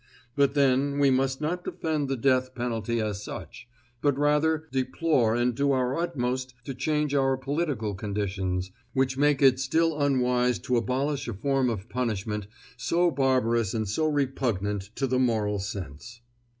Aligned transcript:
But, 0.35 0.55
then, 0.55 0.97
we 0.97 1.11
must 1.11 1.41
not 1.41 1.63
defend 1.63 2.07
the 2.09 2.17
death 2.17 2.55
penalty 2.55 2.99
as 2.99 3.21
such, 3.23 3.67
but 4.01 4.17
rather 4.17 4.67
deplore 4.71 5.35
and 5.35 5.53
do 5.53 5.73
our 5.73 5.95
utmost 5.95 6.55
to 6.63 6.73
change 6.73 7.13
our 7.13 7.37
political 7.37 7.93
conditions, 7.93 8.71
which 8.93 9.15
make 9.15 9.43
it 9.43 9.59
still 9.59 10.01
unwise 10.01 10.57
to 10.61 10.75
abolish 10.77 11.27
a 11.27 11.35
form 11.35 11.69
of 11.69 11.87
punishment 11.87 12.47
so 12.77 13.11
barbarous 13.11 13.75
and 13.75 13.87
so 13.87 14.07
repugnant 14.07 14.89
to 14.95 15.05
the 15.05 15.19
moral 15.19 15.59
sense. 15.59 16.21